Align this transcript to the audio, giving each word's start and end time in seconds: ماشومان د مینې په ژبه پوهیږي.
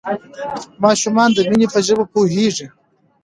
ماشومان 0.83 1.29
د 1.33 1.39
مینې 1.49 1.67
په 1.73 1.79
ژبه 1.87 2.05
پوهیږي. 2.13 2.67